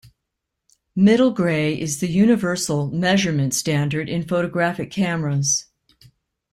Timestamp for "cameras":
4.89-5.67